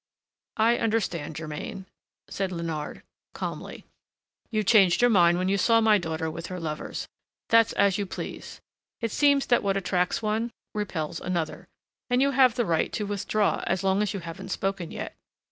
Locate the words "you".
4.49-4.63, 5.47-5.59, 7.99-8.07, 12.19-12.31, 14.15-14.21